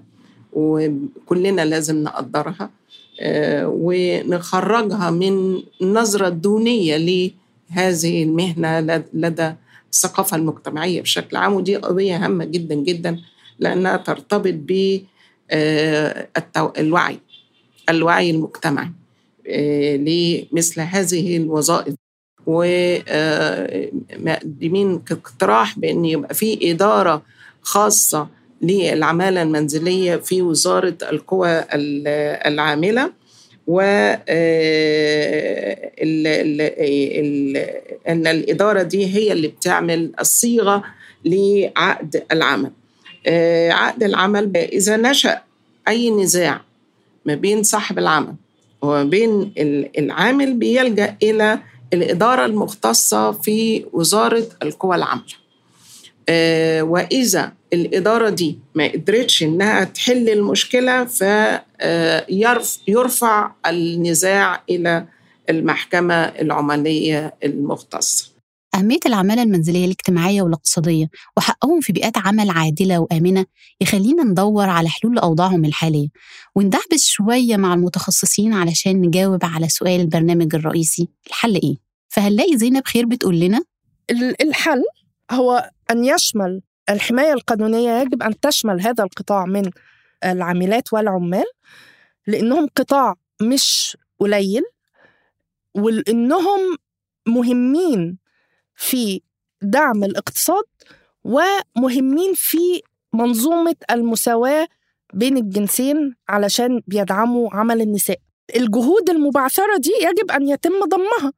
وكلنا 0.53 1.65
لازم 1.65 2.03
نقدرها 2.03 2.71
ونخرجها 3.65 5.11
من 5.11 5.63
النظرة 5.83 6.29
الدونية 6.29 7.31
هذه 7.71 8.23
المهنة 8.23 8.81
لدى 9.15 9.53
الثقافة 9.93 10.37
المجتمعية 10.37 11.03
بشكل 11.03 11.37
عام 11.37 11.53
ودي 11.53 11.77
قضية 11.77 12.25
هامة 12.25 12.45
جدا 12.45 12.75
جدا. 12.75 13.21
لأنها 13.59 13.97
ترتبط 13.97 14.55
ب 14.55 15.01
آه، 15.51 16.29
الوعي 16.79 17.19
الوعي 17.91 18.31
المجتمعي 18.31 18.91
آه، 19.49 19.97
لمثل 19.97 20.81
هذه 20.81 21.37
الوظائف. 21.37 21.95
ومقدمين 22.47 23.03
آه، 24.93 25.01
اقتراح 25.11 25.79
بأن 25.79 26.05
يبقى 26.05 26.35
في 26.35 26.71
إدارة 26.71 27.23
خاصة 27.63 28.29
للعمالة 28.63 29.43
المنزلية 29.43 30.17
في 30.17 30.43
وزارة 30.43 30.97
القوى 31.03 31.65
العاملة 32.47 33.13
و 33.67 33.81
أن 38.09 38.27
الإدارة 38.27 38.83
دي 38.83 39.07
هي 39.15 39.33
اللي 39.33 39.49
بتعمل 39.49 40.13
الصيغة 40.21 40.85
لعقد 41.25 42.25
العمل. 42.33 42.71
عقد 43.71 44.03
العمل 44.03 44.57
إذا 44.57 44.97
نشأ 44.97 45.41
أي 45.89 46.11
نزاع 46.11 46.61
ما 47.25 47.35
بين 47.35 47.63
صاحب 47.63 47.99
العمل 47.99 48.35
وما 48.83 49.05
بين 49.05 49.53
العامل 49.99 50.55
بيلجأ 50.55 51.17
إلى 51.23 51.59
الإدارة 51.93 52.45
المختصة 52.47 53.33
في 53.33 53.85
وزارة 53.93 54.47
القوى 54.63 54.97
العامله 54.97 55.25
آه، 56.29 56.83
وإذا 56.83 57.53
الإدارة 57.73 58.29
دي 58.31 58.59
ما 58.75 58.87
قدرتش 58.93 59.43
إنها 59.43 59.85
تحل 59.85 60.29
المشكلة 60.29 61.05
فيرفع 62.37 63.51
النزاع 63.67 64.63
إلى 64.71 65.05
المحكمة 65.51 66.15
العماليه 66.15 67.35
المختصة. 67.45 68.36
أهمية 68.77 68.99
العمالة 69.07 69.43
المنزلية 69.43 69.85
الاجتماعية 69.85 70.43
والاقتصادية 70.43 71.09
وحقهم 71.37 71.81
في 71.81 71.93
بيئات 71.93 72.19
عمل 72.19 72.51
عادلة 72.51 72.99
وآمنة 72.99 73.47
يخلينا 73.81 74.25
ندور 74.25 74.69
على 74.69 74.89
حلول 74.89 75.15
لأوضاعهم 75.15 75.65
الحالية 75.65 76.09
وندعبس 76.55 77.07
شوية 77.07 77.57
مع 77.57 77.75
المتخصصين 77.75 78.53
علشان 78.53 79.01
نجاوب 79.01 79.45
على 79.45 79.69
سؤال 79.69 80.01
البرنامج 80.01 80.55
الرئيسي 80.55 81.09
الحل 81.27 81.55
إيه؟ 81.55 81.77
فهنلاقي 82.09 82.57
زينب 82.59 82.87
خير 82.87 83.07
بتقول 83.07 83.41
لنا 83.41 83.65
الحل 84.41 84.83
هو 85.31 85.71
أن 85.91 86.05
يشمل 86.05 86.63
الحماية 86.91 87.33
القانونية 87.33 88.01
يجب 88.01 88.23
أن 88.23 88.41
تشمل 88.41 88.81
هذا 88.81 89.05
القطاع 89.05 89.47
من 89.47 89.71
العاملات 90.25 90.93
والعمال 90.93 91.45
لأنهم 92.27 92.67
قطاع 92.77 93.15
مش 93.43 93.97
قليل 94.21 94.63
ولأنهم 95.75 96.77
مهمين 97.29 98.26
في 98.77 99.21
دعم 99.63 100.05
الاقتصاد 100.05 100.65
ومهمين 101.25 102.33
في 102.35 102.83
منظومة 103.13 103.77
المساواة 103.91 104.69
بين 105.15 105.37
الجنسين 105.37 106.15
علشان 106.29 106.83
بيدعموا 106.87 107.51
عمل 107.53 107.81
النساء. 107.81 108.19
الجهود 108.57 109.11
المبعثرة 109.11 109.77
دي 109.79 109.91
يجب 110.03 110.31
أن 110.31 110.49
يتم 110.49 110.85
ضمها. 110.85 111.33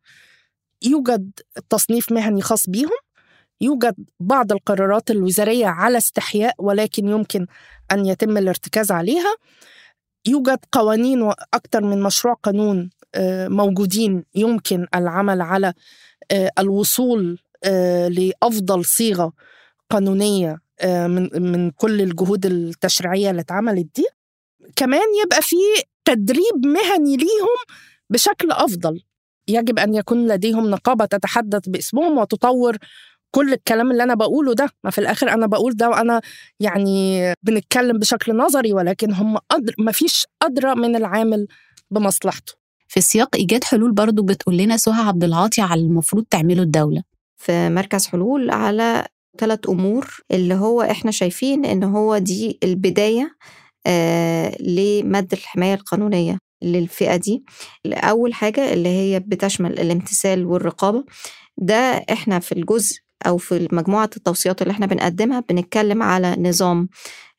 يوجد 0.83 1.30
تصنيف 1.71 2.12
مهني 2.12 2.42
خاص 2.42 2.68
بيهم. 2.71 2.99
يوجد 3.61 3.95
بعض 4.21 4.52
القرارات 4.52 5.11
الوزارية 5.11 5.66
على 5.66 5.99
استحياء 5.99 6.55
ولكن 6.59 7.09
يمكن 7.09 7.46
أن 7.92 8.07
يتم 8.07 8.37
الارتكاز 8.37 8.90
عليها. 8.92 9.35
يوجد 10.27 10.59
قوانين 10.72 11.22
وأكثر 11.22 11.81
من 11.81 12.03
مشروع 12.03 12.35
قانون 12.35 12.90
آه، 13.14 13.48
موجودين 13.48 14.24
يمكن 14.35 14.87
العمل 14.94 15.40
على 15.40 15.74
الوصول 16.59 17.38
آه، 17.64 18.09
لأفضل 18.09 18.85
صيغة 18.85 19.33
قانونية 19.91 20.61
من 20.85 21.43
من 21.53 21.71
كل 21.71 22.01
الجهود 22.01 22.47
التشريعية 22.47 23.31
اللي 23.31 23.41
اتعملت 23.41 23.87
دي. 23.97 24.07
كمان 24.77 25.07
يبقى 25.25 25.43
في 25.43 25.57
تدريب 26.05 26.67
مهني 26.67 27.17
ليهم 27.17 27.57
بشكل 28.11 28.51
أفضل. 28.53 29.03
يجب 29.49 29.79
أن 29.79 29.95
يكون 29.95 30.27
لديهم 30.29 30.71
نقابة 30.71 31.05
تتحدث 31.05 31.69
باسمهم 31.69 32.19
وتطور 32.19 32.77
كل 33.31 33.53
الكلام 33.53 33.91
اللي 33.91 34.03
أنا 34.03 34.14
بقوله 34.14 34.55
ده. 34.55 34.71
ما 34.85 34.91
في 34.91 34.99
الآخر 34.99 35.31
أنا 35.33 35.47
بقول 35.47 35.77
ده 35.77 35.88
وأنا 35.91 36.21
يعني 36.61 37.23
بنتكلم 37.43 37.99
بشكل 37.99 38.37
نظري 38.37 38.73
ولكن 38.73 39.12
هم 39.12 39.38
أدر 39.51 39.75
ما 39.79 39.93
فيش 39.93 40.27
أدرى 40.43 40.75
من 40.75 40.97
العامل 40.97 41.47
بمصلحته. 41.91 42.53
في 42.88 43.01
سياق 43.01 43.37
إيجاد 43.37 43.64
حلول 43.64 43.92
برضو 43.92 44.22
بتقول 44.22 44.57
لنا 44.57 44.77
سهى 44.77 45.03
عبد 45.03 45.24
العاطي 45.24 45.61
على 45.62 45.81
المفروض 45.81 46.24
تعمله 46.31 46.62
الدولة. 46.62 47.03
في 47.37 47.68
مركز 47.68 48.07
حلول 48.07 48.51
على 48.51 49.07
ثلاث 49.38 49.68
أمور 49.68 50.20
اللي 50.31 50.55
هو 50.55 50.83
إحنا 50.83 51.11
شايفين 51.11 51.64
إن 51.64 51.85
هو 51.85 52.18
دي 52.18 52.59
البداية 52.64 53.37
آه 53.87 54.57
لمد 54.62 55.33
الحماية 55.33 55.74
القانونية 55.74 56.38
للفئة 56.62 57.16
دي. 57.16 57.44
اول 57.87 58.35
حاجة 58.35 58.72
اللي 58.72 58.88
هي 58.88 59.20
بتشمل 59.20 59.79
الامتثال 59.81 60.46
والرقابة. 60.46 61.05
ده 61.59 61.74
إحنا 62.12 62.38
في 62.38 62.53
الجزء 62.53 62.96
أو 63.26 63.37
في 63.38 63.68
مجموعة 63.72 64.11
التوصيات 64.16 64.62
اللي 64.62 64.70
إحنا 64.72 64.87
بنقدمها 64.87 65.40
بنتكلم 65.50 66.02
على 66.02 66.37
نظام 66.38 66.88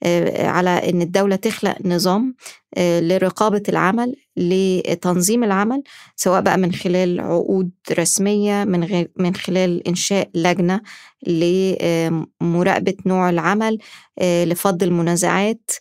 آه، 0.04 0.48
على 0.48 0.70
إن 0.70 1.02
الدولة 1.02 1.36
تخلق 1.36 1.76
نظام 1.86 2.36
آه، 2.78 3.00
لرقابة 3.00 3.64
العمل 3.70 4.16
لتنظيم 4.38 5.44
العمل 5.44 5.84
سواء 6.16 6.42
بقى 6.42 6.58
من 6.58 6.72
خلال 6.74 7.20
عقود 7.22 7.72
رسمية 7.92 8.64
من, 8.64 9.06
من 9.18 9.36
خلال 9.36 9.88
إنشاء 9.88 10.30
لجنة 10.34 10.82
لمراقبة 11.28 12.94
نوع 13.06 13.30
العمل 13.30 13.78
آه، 14.20 14.46
لفض 14.46 14.84
المنازعات 14.84 15.72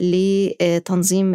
لتنظيم 0.00 1.34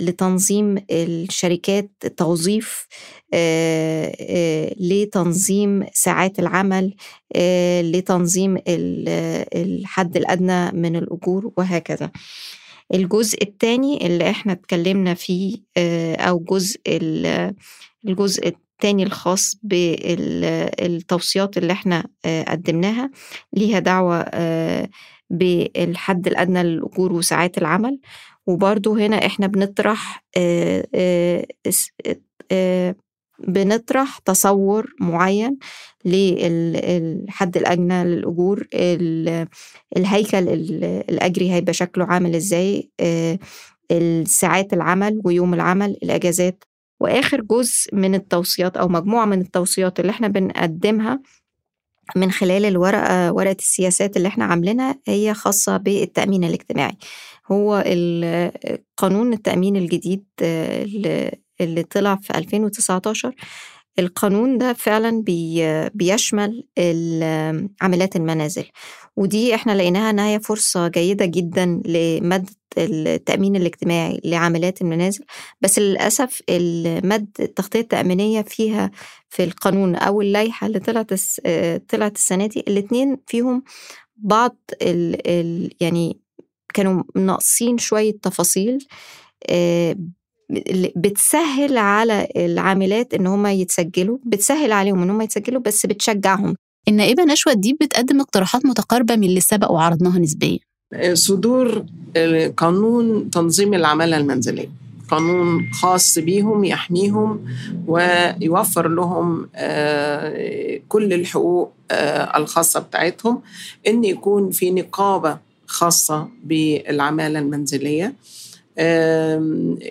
لتنظيم 0.00 0.78
الشركات 0.90 1.90
التوظيف 2.04 2.86
آه، 3.34 4.16
آه، 4.20 4.74
لتنظيم 4.80 5.86
ساعات 5.92 6.38
العمل 6.38 6.94
لتنظيم 7.82 8.58
الحد 9.54 10.16
الأدنى 10.16 10.72
من 10.72 10.96
الأجور 10.96 11.52
وهكذا. 11.56 12.10
الجزء 12.94 13.42
الثاني 13.42 14.06
اللي 14.06 14.30
إحنا 14.30 14.52
اتكلمنا 14.52 15.14
فيه 15.14 15.56
أو 16.18 16.38
جزء 16.38 16.80
الجزء 18.06 18.48
الثاني 18.48 19.02
الخاص 19.02 19.56
بالتوصيات 19.62 21.58
اللي 21.58 21.72
إحنا 21.72 22.04
قدمناها 22.48 23.10
ليها 23.52 23.78
دعوة 23.78 24.24
بالحد 25.30 26.26
الأدنى 26.26 26.62
للأجور 26.62 27.12
وساعات 27.12 27.58
العمل. 27.58 28.00
وبرضو 28.46 28.94
هنا 28.94 29.26
إحنا 29.26 29.46
بنطرح 29.46 30.24
بنطرح 33.48 34.18
تصور 34.18 34.94
معين 35.00 35.58
للحد 36.04 37.56
الأدنى 37.56 38.04
للأجور 38.04 38.66
الهيكل 39.96 40.48
الأجري 41.08 41.52
هيبقى 41.52 41.72
شكله 41.72 42.04
عامل 42.04 42.34
إزاي 42.34 42.90
الساعات 43.90 44.72
العمل 44.72 45.20
ويوم 45.24 45.54
العمل 45.54 45.96
الأجازات 46.02 46.64
وآخر 47.00 47.40
جزء 47.40 47.94
من 47.94 48.14
التوصيات 48.14 48.76
أو 48.76 48.88
مجموعة 48.88 49.24
من 49.24 49.40
التوصيات 49.40 50.00
اللي 50.00 50.10
إحنا 50.10 50.28
بنقدمها 50.28 51.20
من 52.16 52.30
خلال 52.30 52.64
الورقة 52.64 53.32
ورقة 53.32 53.56
السياسات 53.58 54.16
اللي 54.16 54.28
إحنا 54.28 54.44
عاملينها 54.44 54.98
هي 55.08 55.34
خاصة 55.34 55.76
بالتأمين 55.76 56.44
الاجتماعي. 56.44 56.96
هو 57.52 57.84
قانون 58.96 59.32
التأمين 59.32 59.76
الجديد 59.76 60.24
اللي 61.60 61.82
طلع 61.90 62.16
في 62.16 62.38
2019 62.38 63.34
القانون 63.98 64.58
ده 64.58 64.72
فعلا 64.72 65.22
بي 65.22 65.62
بيشمل 65.94 66.64
عاملات 67.80 68.16
المنازل. 68.16 68.64
ودي 69.16 69.54
إحنا 69.54 69.72
لقيناها 69.72 70.10
إنها 70.10 70.28
هي 70.28 70.40
فرصة 70.40 70.88
جيدة 70.88 71.24
جدا 71.24 71.82
لمد 71.86 72.50
التأمين 72.78 73.56
الاجتماعي 73.56 74.20
لعاملات 74.24 74.82
المنازل 74.82 75.24
بس 75.60 75.78
للأسف 75.78 76.42
المد 76.50 77.28
التغطية 77.40 77.80
التأمينية 77.80 78.42
فيها 78.42 78.90
في 79.30 79.44
القانون 79.44 79.96
أو 79.96 80.20
اللائحة 80.22 80.66
اللي 80.66 80.78
طلعت 80.78 81.12
طلعت 81.88 82.16
السنة 82.16 82.46
دي 82.46 82.60
الاتنين 82.68 83.16
فيهم 83.26 83.62
بعض 84.16 84.56
ال 84.82 85.28
ال 85.28 85.70
يعني 85.80 86.20
كانوا 86.74 87.02
ناقصين 87.16 87.78
شوية 87.78 88.12
تفاصيل 88.22 88.86
آه، 89.50 89.96
بتسهل 90.96 91.78
على 91.78 92.28
العاملات 92.36 93.14
إن 93.14 93.26
هم 93.26 93.46
يتسجلوا 93.46 94.18
بتسهل 94.26 94.72
عليهم 94.72 95.02
إن 95.02 95.10
هم 95.10 95.20
يتسجلوا 95.20 95.60
بس 95.62 95.86
بتشجعهم. 95.86 96.56
النائبة 96.88 97.24
نشوى 97.24 97.52
الديب 97.52 97.76
بتقدم 97.80 98.20
اقتراحات 98.20 98.66
متقاربة 98.66 99.16
من 99.16 99.24
اللي 99.24 99.40
سبق 99.40 99.70
وعرضناها 99.70 100.18
نسبيا. 100.18 100.58
صدور 101.12 101.84
قانون 102.56 103.30
تنظيم 103.30 103.74
العمالة 103.74 104.16
المنزلية. 104.16 104.70
قانون 105.10 105.72
خاص 105.72 106.18
بيهم 106.18 106.64
يحميهم 106.64 107.44
ويوفر 107.86 108.88
لهم 108.88 109.48
آه، 109.54 110.80
كل 110.88 111.12
الحقوق 111.12 111.72
آه، 111.90 112.36
الخاصة 112.38 112.80
بتاعتهم 112.80 113.42
إن 113.86 114.04
يكون 114.04 114.50
في 114.50 114.70
نقابة 114.70 115.38
خاصة 115.66 116.28
بالعمالة 116.44 117.38
المنزلية. 117.38 118.14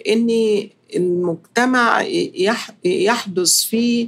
إن 0.07 0.29
المجتمع 0.95 2.01
يح- 2.33 2.71
يحدث 2.85 3.61
فيه 3.63 4.07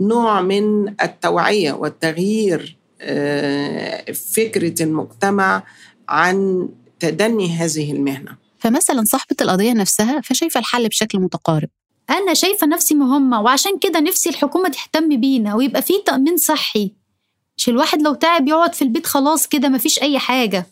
نوع 0.00 0.42
من 0.42 0.88
التوعية 1.02 1.72
والتغيير 1.72 2.76
آه، 3.00 4.12
فكرة 4.12 4.82
المجتمع 4.82 5.62
عن 6.08 6.68
تدني 7.00 7.48
هذه 7.56 7.92
المهنة. 7.92 8.36
فمثلا 8.58 9.04
صاحبة 9.04 9.36
القضية 9.40 9.72
نفسها 9.72 10.20
فشايفة 10.20 10.60
الحل 10.60 10.88
بشكل 10.88 11.18
متقارب. 11.20 11.68
أنا 12.10 12.34
شايفة 12.34 12.66
نفسي 12.66 12.94
مهمة 12.94 13.40
وعشان 13.40 13.78
كده 13.78 14.00
نفسي 14.00 14.30
الحكومة 14.30 14.68
تهتم 14.68 15.20
بينا 15.20 15.54
ويبقى 15.54 15.82
فيه 15.82 16.04
تأمين 16.06 16.36
صحي. 16.36 16.92
مش 17.56 17.68
الواحد 17.68 18.02
لو 18.02 18.14
تعب 18.14 18.48
يقعد 18.48 18.74
في 18.74 18.82
البيت 18.82 19.06
خلاص 19.06 19.46
كده 19.46 19.68
مفيش 19.68 20.02
أي 20.02 20.18
حاجة. 20.18 20.66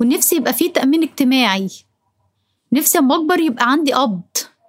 ونفسي 0.00 0.36
يبقى 0.36 0.52
فيه 0.52 0.72
تأمين 0.72 1.02
اجتماعي. 1.02 1.68
نفسي 2.72 2.98
أما 2.98 3.14
أكبر 3.14 3.40
يبقى 3.40 3.70
عندي 3.70 3.92
قبض 3.92 4.22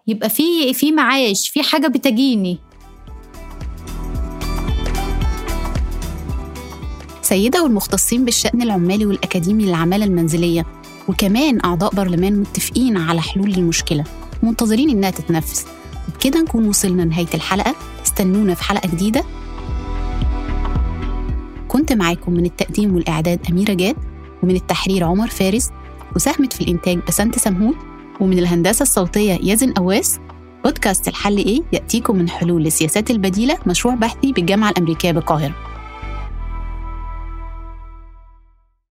يبقى 0.08 0.30
فيه 0.30 0.74
في 0.74 0.92
معاش 0.92 1.50
في 1.50 1.64
حاجة 1.64 1.88
بتجيني. 1.88 2.58
سيدة 7.32 7.64
والمختصين 7.64 8.26
بالشأن 8.26 8.62
العمالي 8.62 9.06
والأكاديمي 9.06 9.66
للعمالة 9.66 10.06
المنزلية 10.06 10.66
وكمان 11.08 11.60
أعضاء 11.66 11.96
برلمان 11.96 12.40
متفقين 12.40 12.98
على 12.98 13.22
حلول 13.22 13.50
للمشكلة 13.50 14.04
منتظرين 14.44 14.90
إنها 14.90 15.10
تتنفذ. 15.10 15.62
وبكده 16.10 16.42
نكون 16.42 16.68
وصلنا 16.68 17.02
لنهاية 17.02 17.28
الحلقة. 17.34 17.76
استنونا 18.06 18.54
في 18.54 18.64
حلقة 18.64 18.90
جديدة. 18.90 19.24
كنت 21.68 21.94
معاكم 21.94 22.34
من 22.34 22.46
التقديم 22.46 22.96
والإعداد 22.96 23.40
أميرة 23.50 23.74
جاد 23.74 23.96
ومن 24.44 24.56
التحرير 24.56 25.04
عمر 25.04 25.28
فارس 25.28 25.70
وساهمت 26.16 26.54
في 26.54 26.62
الإنتاج 26.62 27.00
بسنت 27.08 27.40
سمهوت 27.40 27.76
ومن 28.20 28.40
الهندسة 28.40 28.84
الصوتية 28.84 29.40
يزن 29.44 29.74
أواس. 29.78 30.20
بودكاست 30.64 31.08
الحل 31.08 31.38
إيه؟ 31.38 31.62
يأتيكم 31.74 32.16
من 32.16 32.30
حلول 32.30 32.64
للسياسات 32.64 33.12
البديلة 33.12 33.58
مشروع 33.68 33.96
بحثي 33.96 34.32
بالجامعة 34.32 34.70
الأمريكية 34.70 35.12
بالقاهرة 35.12 35.71